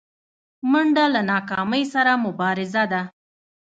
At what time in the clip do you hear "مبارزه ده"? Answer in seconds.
2.25-3.01